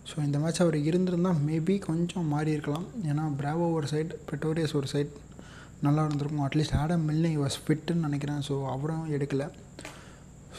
ஸோ 0.09 0.15
இந்த 0.25 0.37
மேட்ச் 0.41 0.61
அவர் 0.63 0.77
இருந்திருந்தால் 0.89 1.39
மேபி 1.49 1.75
கொஞ்சம் 1.89 2.27
மாறி 2.33 2.51
இருக்கலாம். 2.55 2.87
ஏன்னா 3.11 3.23
பிராவோ 3.39 3.67
ஒரு 3.77 3.87
சைட் 3.93 4.11
ப்ரிட்டோரியஸ் 4.27 4.75
ஒரு 4.79 4.87
சைட் 4.93 5.13
நல்லா 5.85 6.03
இருந்திருக்கும். 6.07 6.43
அட்லீஸ்ட் 6.47 6.75
ஆடம் 6.81 7.05
மில்லை 7.09 7.33
வாஸ் 7.43 7.57
ஃபிட்டுன்னு 7.63 8.05
நினைக்கிறேன். 8.07 8.41
ஸோ 8.49 8.55
அவரும் 8.73 9.05
எடுக்கலை. 9.17 9.47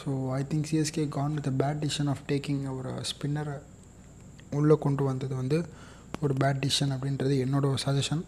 So 0.01 0.11
I 0.39 0.41
think 0.51 0.69
CSK 0.71 1.05
gone 1.17 1.37
with 1.39 1.51
bad 1.63 1.81
decision 1.85 2.11
of 2.15 2.25
taking 2.33 2.63
ஒரு 2.79 2.93
ஸ்பின்னரை 3.11 3.57
உள்ளே 4.59 4.77
கொண்டு 4.87 5.05
வந்தது 5.11 5.35
வந்து 5.43 5.59
ஒரு 6.21 6.35
பேட் 6.43 6.61
டிசிஷன் 6.65 6.93
அப்படின்றது 6.95 7.35
என்னோட 7.45 7.73
சஜஷன் 7.87 8.23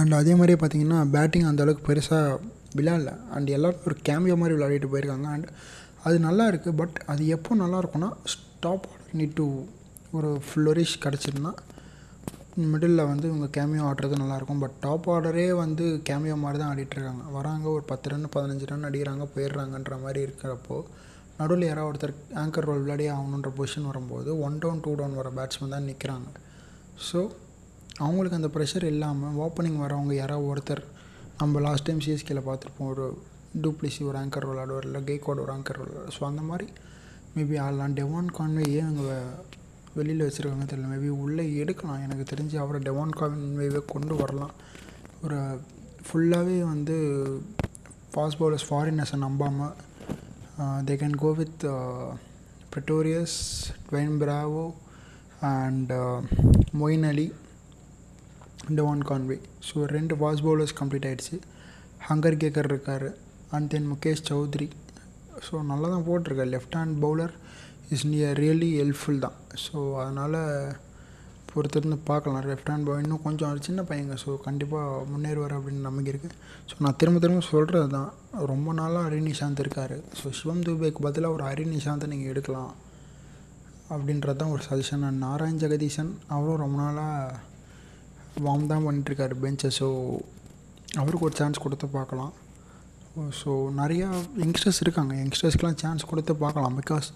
அண்ட் 0.00 0.14
அதே 0.14 0.34
மாதிரியே 0.34 0.58
பார்த்தீங்கன்னா 0.60 1.00
பேட்டிங் 1.10 1.48
அந்த 1.50 1.62
அளவுக்கு 1.64 1.86
பெருசாக 1.88 2.38
விளையாடல. 2.76 3.12
அண்ட் 3.30 3.48
எல்லோரும் 3.56 3.84
ஒரு 3.86 3.96
கேமியோ 4.08 4.36
மாதிரி 4.36 4.54
விளையாடிட்டு 4.56 4.92
போயிருக்காங்க. 4.92 5.28
அண்ட் 5.34 5.48
அது 6.04 6.16
நல்லா 6.18 6.44
இருக்குது 6.50 6.76
பட் 6.76 6.96
அது 7.06 7.22
எப்போ 7.26 7.54
நல்லா 7.54 7.78
இருக்கும்னா 7.78 8.10
ஸ்டாப் 8.32 8.86
ஆர்டர் 8.92 9.16
நீட் 9.18 9.34
டு 9.34 9.46
ஒரு 10.12 10.30
ஃப்ளோரிஷ் 10.46 10.96
கிடச்சிருந்தா 11.04 11.52
மிடில் 12.72 13.08
வந்து 13.08 13.26
இவங்க 13.30 13.46
கேமியோ 13.56 13.82
ஆடுறது 13.88 14.16
நல்லாயிருக்கும் 14.20 14.58
பட் 14.58 14.76
டாப் 14.80 15.08
ஆர்டரே 15.10 15.48
வந்து 15.54 15.86
கேமியோ 16.10 16.36
மாதிரி 16.36 16.58
தான் 16.58 16.70
ஆடிட்டுருக்காங்க 16.72 17.24
வராங்க 17.32 17.66
ஒரு 17.68 17.84
பத்து 17.86 18.10
ரன் 18.10 18.30
பதினஞ்சு 18.36 18.66
ரன் 18.66 18.86
அடிக்கிறாங்க 18.90 19.26
போயிடுறாங்கன்ற 19.34 19.96
மாதிரி 20.02 20.20
இருக்கிறப்போ 20.26 20.78
நடுவில் 21.38 21.66
யாராவது 21.68 21.90
ஒருத்தர் 21.90 22.14
ஆங்கர் 22.42 22.66
ரோல் 22.68 22.82
விளையாடி 22.84 23.06
ஆகணுன்ற 23.14 23.50
பொசிஷன் 23.58 23.88
வரும்போது 23.90 24.30
ஒன் 24.46 24.58
டவுன் 24.58 24.82
டூ 24.84 24.92
டவுன் 25.00 25.18
வர 25.20 25.30
பேட்ஸ்மேன் 25.38 25.74
தான் 25.76 25.88
நிற்கிறாங்க 25.90 26.28
ஸோ 27.08 27.20
அவங்களுக்கு 27.98 28.38
அந்த 28.40 28.50
ப்ரெஷர் 28.54 28.86
இல்லாமல் 28.92 29.36
ஓப்பனிங் 29.46 29.78
வரவங்க 29.84 30.14
யாராவது 30.14 30.50
ஒருத்தர் 30.52 30.82
நம்ம 31.38 31.60
லாஸ்ட் 31.60 31.86
டைம் 31.88 32.04
சிஎஸ்கேல 32.06 32.42
பார்த்துருப்போம் 32.48 32.90
ஒரு 32.94 33.06
டூப்ளிசி 33.64 34.00
ஒரு 34.04 34.18
ஆங்கர் 34.18 34.48
விளாடுவார் 34.50 34.88
இல்லை 34.88 35.02
கேக்வாட் 35.10 35.44
ஒரு 35.44 35.52
ஆங்கர் 35.56 35.78
ரோல் 35.80 35.94
ஸோ 36.16 36.22
அந்த 36.24 36.42
மாதிரி 36.50 36.66
மேபி 37.36 37.56
ஆடலாம் 37.64 37.94
டெவான் 37.98 38.28
கான்வே 38.38 38.64
ஏன் 38.78 38.88
அவங்க 38.90 39.12
வெளியில் 39.94 40.24
வச்சுருக்காங்க 40.26 40.66
தெரியல. 40.70 40.88
மேபி 40.92 41.10
உள்ளே 41.24 41.44
எடுக்கலாம். 41.56 42.02
எனக்கு 42.02 42.24
தெரிஞ்சு 42.32 42.56
அவரை 42.62 42.78
டெவான் 42.82 43.16
கான்வேவே 43.20 43.80
கொண்டு 43.92 44.14
வரலாம். 44.14 44.54
ஒரு 45.24 45.38
ஃபுல்லாகவே 46.06 46.56
வந்து 46.72 46.96
ஃபாஸ்ட் 48.12 48.38
பவுலர்ஸ் 48.40 48.66
ஃபாரினர்ஸை 48.68 49.18
நம்பாமல் 49.18 49.74
they 50.88 50.94
can 51.00 51.16
go 51.22 51.30
with 51.38 51.64
Pretorius 52.72 53.34
Dwayne 53.88 54.14
Bravo 54.20 54.62
and 55.50 55.90
Moeen 56.80 57.04
Ali 57.10 57.26
Devon 58.78 59.02
Conway 59.08 59.36
so 59.68 59.84
ரெண்டு 59.96 60.14
ஃபாஸ்ட் 60.20 60.44
பவுலர்ஸ் 60.46 60.74
கம்ப்ளீட் 60.80 61.08
ஆகிடுச்சு 61.08 61.36
ஹங்கர் 62.08 62.38
கேக்கர் 62.42 62.70
இருக்கார் 62.72 63.06
and 63.50 63.68
then 63.74 63.90
Mukesh 63.92 64.24
Choudhary 64.30 64.68
so 65.46 65.62
நல்லா 65.62 65.88
தான் 65.88 66.06
போட்டிருக்காரு. 66.08 66.50
Left 66.54 66.78
hand 66.80 66.98
bowler 67.04 67.34
is 67.90 68.06
near 68.06 68.40
really 68.44 68.70
helpful 68.80 69.22
தான். 69.26 69.36
So 69.66 69.76
அதனால் 70.02 70.40
பொறுத்திருந்து 71.56 71.98
பார்க்கலாம். 72.10 72.40
லெஃப்ட் 72.50 72.70
ஹேண்ட் 72.72 72.86
பாய் 72.88 73.02
இன்னும் 73.04 73.22
கொஞ்சம் 73.26 73.48
அவர் 73.48 73.66
சின்ன 73.68 73.82
பையங்க. 73.90 74.14
ஸோ 74.24 74.30
கண்டிப்பாக 74.46 75.02
முன்னேறுவார் 75.12 75.54
அப்படின்னு 75.58 75.86
நம்பிக்கை 75.88 76.10
இருக்குது 76.14 76.36
ஸோ 76.70 76.76
நான் 76.86 76.98
திரும்ப 77.02 77.20
திரும்ப 77.24 77.44
சொல்கிறது 77.52 77.88
தான். 77.96 78.10
ரொம்ப 78.52 78.72
நாளாக 78.80 79.02
ஹரி 79.08 79.20
நிஷாந்த் 79.28 79.62
இருக்கார். 79.64 79.96
ஸோ 80.20 80.32
சிவம் 80.38 80.64
துபேக்கு 80.68 81.06
பதிலாக 81.08 81.36
ஒரு 81.38 81.44
ஹரி 81.50 81.66
நிஷாந்தை 81.74 82.08
நீங்கள் 82.14 82.32
எடுக்கலாம். 82.34 82.72
அப்படின்றது 83.94 84.38
தான் 84.40 84.52
ஒரு 84.54 84.62
சஜஷன் 84.68 85.04
அண்ட் 85.08 85.20
நாராயண் 85.26 85.60
ஜெகதீசன் 85.64 86.10
அவரும் 86.36 86.62
ரொம்ப 86.64 86.76
நாளாக 86.84 87.40
வார்ம் 88.46 88.70
தான் 88.72 88.84
பண்ணிட்டுருக்காரு 88.86 89.34
பெஞ்சை 89.44 89.70
ஸோ 89.80 89.86
அவருக்கு 91.00 91.26
ஒரு 91.28 91.36
சான்ஸ் 91.40 91.62
கொடுத்து 91.64 91.86
பார்க்கலாம். 91.98 92.32
ஸோ 93.40 93.50
நிறையா 93.80 94.08
யங்ஸ்டர்ஸ் 94.42 94.80
இருக்காங்க. 94.84 95.12
யங்ஸ்டர்ஸ்க்கெலாம் 95.22 95.78
சான்ஸ் 95.82 96.10
கொடுத்து 96.10 96.32
பார்க்கலாம். 96.42 96.74
பிகாஸ் 96.80 97.08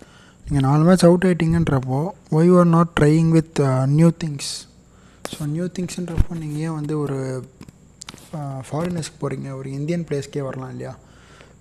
நீங்கள் 0.47 0.64
நாலு 0.66 0.82
match 0.87 1.04
out 1.09 1.25
ஆகிட்டீங்கன்றப்போ 1.26 1.99
why 2.37 2.50
are 2.59 2.68
not 2.68 2.92
trying 2.99 3.30
with 3.37 3.59
new 3.92 4.09
things 4.23 4.50
so 5.25 5.47
new 5.52 5.66
திங்ஸ்ன்றப்போ 5.76 6.35
நீங்கள் 6.40 6.62
ஏன் 6.66 6.76
வந்து 6.78 6.94
ஒரு 7.04 7.18
uh, 8.38 8.59
ஃபாரினர்ஸ்க்கு 8.66 9.20
போகிறீங்க 9.20 9.49
ஒரு 9.59 9.68
இந்தியன் 9.76 10.04
பிளேஸ்க்கே 10.09 10.42
வரலாம் 10.49 10.73
இல்லையா? 10.75 10.92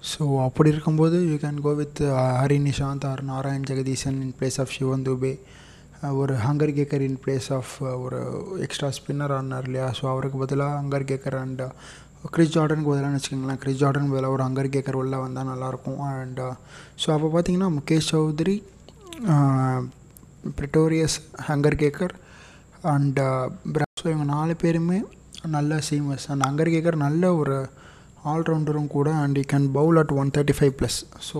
ஸோ 0.09 0.23
அப்படி 0.47 0.69
இருக்கும்போது 0.73 1.17
you 1.29 1.37
can 1.43 1.61
go 1.65 1.71
with 1.79 1.99
Hari 2.39 2.57
Nishanth 2.67 3.05
or 3.11 3.21
Narayan 3.29 3.65
Jagadeesan 3.69 4.19
in 4.25 4.35
place 4.37 4.59
of 4.63 4.73
Sivan 4.75 5.05
Dube 5.07 5.33
ஒரு 6.19 6.33
ஹங்கர் 6.45 6.73
கேக்கர் 6.77 7.05
இன் 7.07 7.19
பிளேஸ் 7.23 7.47
ஆஃப் 7.57 7.71
ஒரு 8.03 8.19
எக்ஸ்ட்ரா 8.65 8.89
ஸ்பின்னர் 8.97 9.33
ஆனார் 9.37 9.67
இல்லையா? 9.69 9.87
ஸோ 9.97 10.05
அவருக்கு 10.13 10.39
பதிலாக 10.43 10.77
ஹங்கர் 10.81 11.07
கேக்கர் 11.11 11.37
அண்ட் 11.41 11.63
கிறிஸ் 12.27 12.53
ஜார்டனுக்கு 12.55 12.91
பதிலாக 12.91 13.11
வச்சுக்கோங்களேன். 13.15 13.59
கிறிஸ் 13.61 13.81
ஜார்டன் 13.81 14.09
பதிலாக 14.11 14.35
ஒரு 14.35 14.43
அங்கர் 14.45 14.71
கேக்கர் 14.73 14.97
உள்ளே 15.01 15.17
வந்தால் 15.25 15.49
நல்லாயிருக்கும் 15.51 16.01
அண்ட் 16.07 16.39
ஸோ 17.01 17.07
uh, 17.07 17.13
அப்போ 17.15 17.27
பார்த்தீங்கன்னா 17.33 17.69
Mukesh 17.75 18.09
Choudhary 18.11 18.55
Pretorius 20.57 21.15
Hangargekar 21.83 22.13
and 22.93 23.19
so 24.01 24.05
இவங்க 24.11 24.27
நாலு 24.35 24.53
பேருமே 24.63 24.99
நல்ல 25.55 25.79
சீமஸ் 25.89 26.25
அண்ட் 26.33 26.45
ஹங்கர் 26.47 26.71
கேக்கர் 26.75 26.97
நல்ல 27.05 27.23
ஒரு 27.41 27.57
ஆல்ரவுண்டரும் 28.31 28.91
கூட 28.95 29.09
and 29.23 29.37
you 29.41 29.45
can 29.53 29.67
bowl 29.77 29.99
at 30.01 30.13
one 30.21 30.33
thirty 30.37 30.55
five 30.59 30.73
plus 30.79 30.99
so 31.29 31.39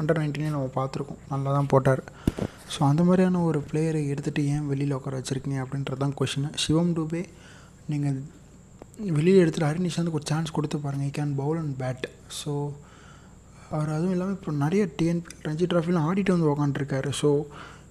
under 0.00 0.20
நைன்டீனே 0.20 0.50
நம்ம 0.54 0.70
பார்த்துருக்கோம். 0.78 1.20
நல்லா 1.32 1.50
தான் 1.56 1.70
போட்டார். 1.72 2.02
ஸோ 2.74 2.80
அந்த 2.88 3.02
மாதிரியான 3.08 3.42
ஒரு 3.48 3.58
பிளேயரை 3.68 4.02
எடுத்துகிட்டு 4.12 4.42
ஏன் 4.54 4.66
வெளியில் 4.70 4.96
உட்கார 4.96 5.20
வச்சுருக்கீங்க 5.20 5.58
அப்படின்றது 5.64 6.00
தான் 6.04 6.16
கொஷின் 6.20 6.48
சிவம் 6.64 6.92
டூபே 6.96 7.22
நீங்கள் 7.92 8.18
வெளியே 9.16 9.38
எடுத்துகிட்டு 9.42 9.70
ஹரி 9.70 9.90
வந்து 10.00 10.16
ஒரு 10.18 10.26
சான்ஸ் 10.32 10.54
கொடுத்து 10.56 10.76
பாருங்கள் 10.84 11.08
I 11.08 11.14
can 11.18 11.32
bowl 11.40 11.58
and 11.62 11.74
bat 11.82 12.06
so 12.40 12.52
அவர் 13.76 13.90
அதுவும் 13.96 14.14
இல்லாமல் 14.14 14.36
இப்போ 14.38 14.52
நிறைய 14.64 14.82
டிஎன் 14.98 15.22
ரஞ்சி 15.46 15.66
ட்ராஃபிலாம் 15.72 16.06
ஆடிட்டு 16.10 16.34
வந்து 16.34 16.50
உக்காண்ட்ருக்காரு 16.52 17.10
so 17.22 17.30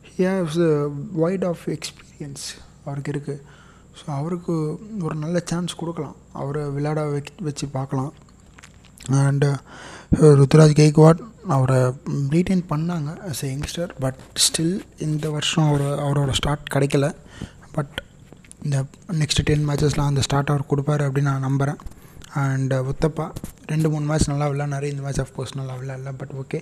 he 0.08 0.24
haves 0.30 0.62
wide 1.24 1.46
of 1.52 1.64
experience 1.76 2.46
அவருக்கு 2.88 3.12
இருக்குது 3.16 3.42
ஸோ 4.00 4.06
அவருக்கு 4.20 4.54
ஒரு 5.06 5.16
நல்ல 5.24 5.38
சான்ஸ் 5.52 5.80
கொடுக்கலாம். 5.82 6.16
அவரை 6.42 6.64
விளையாட 6.76 7.02
வச் 7.14 7.32
வச்சு 7.48 7.66
பார்க்கலாம். 7.78 8.12
அண்டு 9.28 9.50
ருத்ராஜ் 10.40 10.74
கெய்க்வாட் 10.80 11.22
அவரை 11.56 11.80
ரீட்டைன் 12.34 12.64
பண்ணாங்க 12.72 13.10
as 13.30 13.44
a 13.48 13.50
youngster 13.54 13.92
but 14.04 14.20
still 14.46 14.76
இந்த 15.08 15.26
வருஷம் 15.36 15.68
அவர் 15.72 15.86
அவரோட 16.06 16.32
ஸ்டார்ட் 16.40 16.74
கிடைக்கல. 16.76 17.08
பட் 17.78 17.96
இந்த 18.66 18.78
நெக்ஸ்ட் 19.22 19.42
டென் 19.50 19.66
மேட்சஸ்லாம் 19.68 20.12
அந்த 20.12 20.22
ஸ்டார்ட் 20.28 20.52
அவர் 20.54 20.70
கொடுப்பாரு 20.72 21.04
அப்படின்னு 21.08 21.32
நான் 21.34 21.48
நம்புகிறேன் 21.48 21.80
அண்ட் 22.44 22.72
uh, 22.76 22.80
உத்தப்பா 22.92 23.26
ரெண்டு 23.72 23.88
மூணு 23.92 24.06
மேட்ச் 24.10 24.30
நல்லா 24.32 24.48
விளாட்னாரு 24.52 24.88
இந்த 24.94 25.02
மேட்ச் 25.06 25.22
ஆஃப்கோர்ஸ் 25.24 25.54
நல்லா 25.60 25.74
விளையாடல 25.82 26.12
பட் 26.22 26.34
ஓகே 26.42 26.60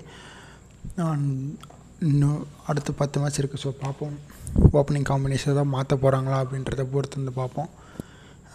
இன்னும் 2.10 2.42
அடுத்து 2.70 2.92
பத்து 3.02 3.18
மேட்ச் 3.22 3.40
இருக்குது 3.42 3.62
ஸோ 3.64 3.70
பார்ப்போம். 3.84 4.16
ஓப்பனிங் 4.80 5.08
காம்பினேஷன் 5.12 5.58
தான் 5.60 5.72
மாற்ற 5.76 5.96
போகிறாங்களா 6.04 6.38
அப்படின்றத 6.44 6.86
பொறுத்து 6.94 7.20
வந்து 7.22 7.34
பார்ப்போம். 7.42 7.70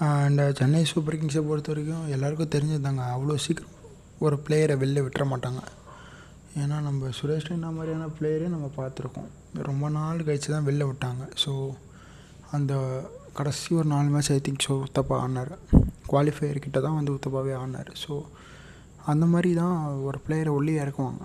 அண்ட் 0.09 0.43
uh, 0.45 0.51
சென்னை 0.61 0.85
சூப்பர் 0.93 1.19
கிங்ஸை 1.21 1.43
பொறுத்த 1.51 1.73
வரைக்கும் 1.73 2.07
எல்லாருக்கும் 2.17 2.53
தெரிஞ்சிருந்தாங்க 2.55 3.05
அவ்வளோ 3.15 3.37
சீக்கிரம் 3.47 3.75
ஒரு 4.27 4.39
பிளேயரை 4.47 4.77
வெளில 4.83 5.05
விட்டுற 5.07 5.27
மாட்டாங்க. 5.33 5.63
ஏன்னா 6.63 6.77
நம்ம 6.89 7.11
சுரேஷ் 7.19 7.49
ரெய்னா 7.51 7.71
மாதிரியான 7.79 8.09
பிளேயரே 8.19 8.49
நம்ம 8.57 8.69
பார்த்துருக்கோம். 8.81 9.31
ரொம்ப 9.71 9.89
நாள் 9.99 10.27
கழித்து 10.29 10.51
தான் 10.57 10.69
வெளில 10.71 10.85
விட்டாங்க. 10.91 11.25
ஸோ 11.45 11.53
அந்த 12.57 12.75
கடைசி 13.37 13.69
ஒரு 13.81 13.89
நாலு 13.93 14.09
match 14.15 14.31
I 14.35 14.39
think 14.47 14.65
so 14.67 14.75
Uthappa 14.87 15.17
ஆனார் 15.25 15.53
குவாலிஃபையர் 16.11 16.65
கிட்ட 16.65 16.79
தான் 16.87 16.97
வந்து 16.99 17.15
உத்தப்பாவே 17.17 17.55
ஆனார் 17.63 17.91
ஸோ 18.03 18.13
அந்த 19.13 19.25
மாதிரி 19.33 19.51
தான் 19.61 19.77
ஒரு 20.09 20.19
பிளேயரை 20.25 20.53
உள்ளே 20.59 20.75
இறக்குவாங்க. 20.83 21.23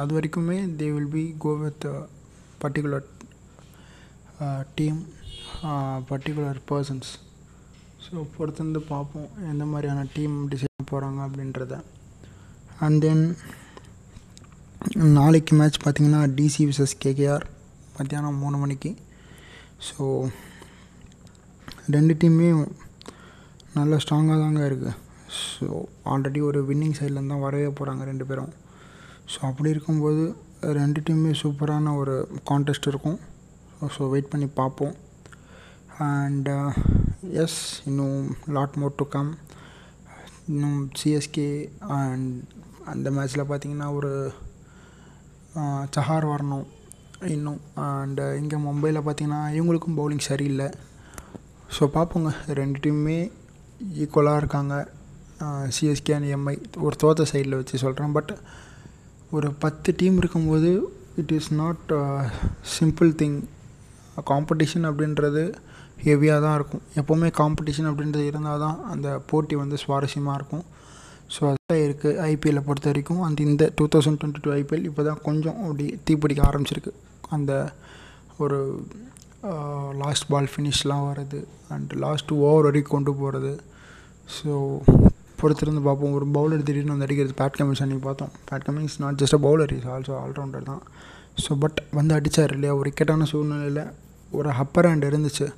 அது 0.00 0.10
வரைக்குமே 0.16 0.58
they 0.80 0.86
will 0.94 1.12
be 1.16 1.24
go 1.44 1.52
with 1.62 1.86
particular 2.62 3.08
team 4.78 5.00
particular 6.10 6.60
persons 6.70 7.10
so 8.04 8.14
பொறுத்திருந்து 8.36 8.80
பார்ப்போம். 8.92 9.28
எந்த 9.52 9.64
மாதிரியான 9.72 10.06
டீம் 10.16 10.36
டிசைன் 10.52 10.90
போகிறாங்க 10.92 11.20
அப்படின்றத. 11.26 11.74
அண்ட் 12.86 13.00
தென் 13.04 13.24
நாளைக்கு 15.18 15.54
மேட்ச் 15.60 15.82
பார்த்திங்கன்னா 15.84 16.22
டிசி 16.38 16.62
விசஸ் 16.70 16.94
கேகேஆர் 17.04 17.46
மத்தியானம் 17.98 18.42
மூணு 18.44 18.56
மணிக்கு. 18.64 18.90
ஸோ 19.88 20.04
ரெண்டு 21.92 22.12
டீமுமே 22.20 22.50
நல்லா 23.76 23.96
ஸ்ட்ராங்காக 24.02 24.36
தாங்க 24.42 24.60
இருக்குது 24.68 24.92
ஸோ 25.38 25.66
ஆல்ரெடி 26.12 26.40
ஒரு 26.48 26.60
வின்னிங் 26.68 26.94
சைட்லேருந்து 26.98 27.32
தான் 27.32 27.42
வரவே 27.44 27.66
போகிறாங்க 27.78 28.02
ரெண்டு 28.10 28.24
பேரும். 28.28 28.52
ஸோ 29.32 29.38
அப்படி 29.48 29.68
இருக்கும்போது 29.74 30.22
ரெண்டு 30.78 31.00
டீமுமே 31.06 31.32
சூப்பரான 31.40 31.94
ஒரு 32.02 32.14
கான்டெஸ்ட் 32.50 32.88
இருக்கும். 32.92 33.18
ஸோ 33.96 34.08
வெயிட் 34.12 34.30
பண்ணி 34.32 34.48
பார்ப்போம். 34.60 34.94
அண்ட் 36.10 36.48
எஸ் 37.42 37.58
uh, 37.74 37.88
இன்னும் 37.88 38.22
லாட் 38.58 38.78
மோர் 38.80 38.96
டு 39.00 39.06
கம் 39.08 39.30
இன்னும் 40.52 40.80
சிஎஸ்கே 41.00 41.50
அண்ட் 41.98 42.32
அந்த 42.92 43.10
மேட்ச்சில் 43.18 43.48
பார்த்திங்கன்னா 43.50 43.90
ஒரு 43.98 44.12
சஹார் 45.96 46.30
வரணும் 46.32 46.66
இன்னும். 47.36 47.60
அண்டு 47.84 48.26
uh, 48.30 48.40
இங்கே 48.40 48.64
மும்பையில் 48.66 49.04
பார்த்திங்கன்னா 49.08 49.42
இவங்களுக்கும் 49.58 50.00
பவுலிங் 50.00 50.26
சரியில்லை. 50.30 50.70
ஸோ 51.76 51.82
பார்ப்போங்க 51.96 52.30
ரெண்டு 52.60 52.78
டீமுமே 52.84 53.18
ஈக்குவலாக 54.02 54.40
இருக்காங்க. 54.42 54.74
சிஎஸ்கே 55.76 56.12
அண்ட் 56.16 56.28
எம்ஐ 56.36 56.54
ஒரு 56.86 56.96
தோத்த 57.02 57.26
சைடில் 57.30 57.58
வச்சு 57.60 57.80
சொல்கிறேன் 57.84 58.14
பட் 58.16 58.32
ஒரு 59.36 59.48
பத்து 59.64 59.90
டீம் 60.00 60.18
இருக்கும்போது 60.22 60.70
it 61.20 61.32
is 61.38 61.50
not 61.60 61.92
simple 62.76 63.10
thing 63.20 63.38
competition 64.30 64.86
அப்படின்றது 64.90 65.42
ஹெவியாக 66.06 66.42
தான் 66.44 66.56
இருக்கும். 66.58 66.84
எப்போவுமே 67.00 67.28
காம்படிஷன் 67.40 67.88
அப்படின்றது 67.90 68.26
இருந்தால் 68.30 68.62
தான் 68.64 68.78
அந்த 68.92 69.08
போட்டி 69.30 69.54
வந்து 69.62 69.76
சுவாரஸ்யமாக 69.84 70.38
இருக்கும். 70.38 70.64
ஸோ 71.34 71.40
அதுதான் 71.50 71.82
இருக்குது 71.86 72.18
ஐபிஎல்லை 72.30 72.62
பொறுத்த 72.68 72.88
வரைக்கும். 72.90 73.22
அந்த 73.26 73.42
இந்த 73.50 73.64
two 73.78 73.84
thousand 73.94 74.18
twenty 74.20 74.42
two 74.46 74.52
IPL 74.60 74.86
இப்போ 74.90 75.04
தான் 75.08 75.22
கொஞ்சம் 75.28 75.58
அப்படி 75.64 75.86
தீப்பிடிக்க 76.08 76.42
ஆரம்பிச்சிருக்கு. 76.50 76.92
அந்த 77.36 77.52
ஒரு 78.44 78.58
லாஸ்ட் 80.02 80.26
பால் 80.32 80.48
ஃபினிஷ்லாம் 80.52 81.06
வர்றது 81.08 81.40
அண்ட் 81.74 81.90
லாஸ்ட் 82.04 82.30
ஓவர் 82.46 82.66
வரைக்கும் 82.66 82.94
கொண்டு 82.96 83.12
போகிறது 83.20 83.52
ஸோ 84.36 84.52
பொறுத்திருந்து 85.40 85.82
பார்ப்போம். 85.86 86.14
ஒரு 86.18 86.26
பவுலர் 86.36 86.64
திடீர்னு 86.68 86.94
வந்து 86.94 87.06
அடிக்கிறது 87.06 87.34
பேட் 87.40 87.56
கமின்ஸ் 87.58 87.82
அன்றைக்கி 87.84 88.04
பார்த்தோம். 88.06 88.32
Pat 88.50 88.64
Cummins 88.66 88.96
not 89.02 89.18
just 89.22 89.36
a 89.38 89.40
bowler 89.46 89.72
is 89.76 89.88
also 89.94 90.14
allrounder 90.22 90.68
தான். 90.70 90.82
ஸோ 91.44 91.52
பட் 91.64 91.78
வந்து 91.98 92.12
அடித்தார் 92.18 92.54
இல்லையா? 92.56 92.74
ஒரு 92.80 92.88
இக்கட்டான 92.92 93.26
சூழ்நிலையில் 93.32 93.82
ஒரு 94.38 94.50
அப்பர் 94.62 94.88
ஹேண்ட் 94.88 95.08
இருந்துச்சு. 95.10 95.48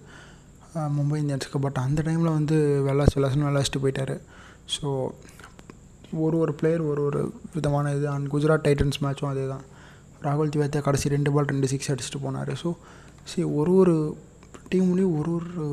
மும்பை 0.96 1.18
இந்தியன்ஸுக்கு. 1.22 1.60
பட் 1.66 1.78
அந்த 1.84 2.00
டைமில் 2.08 2.36
வந்து 2.38 2.56
வெள்ளாஸ் 2.88 3.14
வெள்ளாஸ்னு 3.16 3.48
விளாசிட்டு 3.50 3.82
போயிட்டார். 3.84 4.14
ஸோ 4.74 4.86
ஒரு 6.24 6.36
ஒரு 6.42 6.52
பிளேயர் 6.60 6.82
ஒரு 6.90 7.00
ஒரு 7.08 7.20
விதமான 7.56 7.92
இது. 7.98 8.06
அண்ட் 8.14 8.28
குஜராத் 8.34 8.66
டைட்டன்ஸ் 8.66 9.00
மேட்சும் 9.04 9.30
அதே 9.32 9.46
தான் 9.54 9.64
ராகுல் 10.28 10.52
திவேத்தா 10.54 10.80
கடைசி 10.86 11.12
ரெண்டு 11.16 11.32
பால் 11.34 11.50
ரெண்டு 11.52 11.70
சிக்ஸ் 11.72 11.90
அடிச்சுட்டு 11.92 12.20
போனார். 12.26 12.52
ஸோ 12.62 12.70
சரி 13.30 13.46
ஒரு 13.60 13.72
ஒரு 13.82 13.94
டீம்லேயும் 14.72 15.14
ஒரு 15.18 15.30
ஒரு 15.36 15.66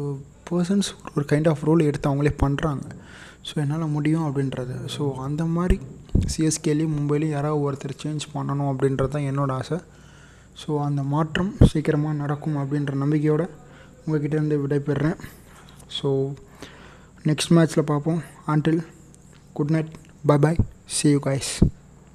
பர்சன்ஸ் 0.50 0.89
ஒரு 1.00 1.12
ஒரு 1.17 1.25
கைண்ட் 1.31 1.50
ஆஃப் 1.51 1.63
ரோல் 1.67 1.88
எடுத்து 1.89 2.10
அவங்களே 2.12 2.33
பண்ணுறாங்க 2.43 2.86
ஸோ 3.48 3.53
என்னால் 3.63 3.93
முடியும் 3.95 4.25
அப்படின்றது. 4.27 4.75
ஸோ 4.95 5.03
அந்த 5.25 5.43
மாதிரி 5.57 5.77
சிஎஸ்கேலேயும் 6.33 6.95
மும்பைலையும் 6.98 7.36
யாராவது 7.36 7.63
ஒருத்தர் 7.67 8.01
சேஞ்ச் 8.03 8.25
பண்ணணும் 8.36 8.69
அப்படின்றது 8.72 9.13
தான் 9.15 9.27
என்னோடய 9.31 9.60
ஆசை. 9.62 9.77
ஸோ 10.62 10.69
அந்த 10.88 11.01
மாற்றம் 11.13 11.51
சீக்கிரமாக 11.72 12.19
நடக்கும் 12.24 12.57
அப்படின்ற 12.62 12.93
நம்பிக்கையோடு 13.03 13.45
உங்கள்கிட்டேருந்து 14.03 14.57
விடைபெறுறேன் 14.63 15.19
ஸோ 15.98 16.10
நெக்ஸ்ட் 17.29 17.53
மேட்ச்சில் 17.57 17.89
பார்ப்போம். 17.91 18.19
ஆண்டில் 18.53 18.81
good 19.60 19.74
night 19.75 19.93
bye 20.31 20.38
bye 20.45 20.60
see 20.98 21.07
you 21.15 21.22
guys 21.27 21.53